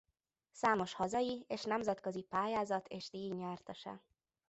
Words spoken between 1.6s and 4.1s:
nemzetközi pályázat és díj nyertese.